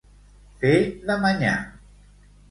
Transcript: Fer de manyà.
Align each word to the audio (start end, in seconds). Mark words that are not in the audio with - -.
Fer 0.61 0.71
de 1.11 1.17
manyà. 1.25 1.51